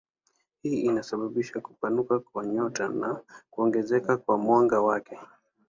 Hii 0.61 0.81
inasababisha 0.81 1.59
kupanuka 1.61 2.19
kwa 2.19 2.45
nyota 2.45 2.87
na 2.89 3.19
kuongezeka 3.49 4.17
kwa 4.17 4.37
mwangaza 4.37 4.81
wake. 4.81 5.19